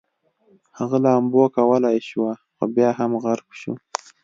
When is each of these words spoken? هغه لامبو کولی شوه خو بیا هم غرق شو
هغه 0.77 0.97
لامبو 1.05 1.43
کولی 1.55 1.97
شوه 2.09 2.31
خو 2.55 2.63
بیا 2.75 2.89
هم 2.99 3.11
غرق 3.23 3.47
شو 3.59 3.71